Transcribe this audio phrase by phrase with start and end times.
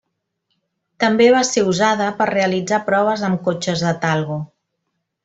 [1.03, 4.39] També va ser usada per realitzar proves amb cotxes de Talgo.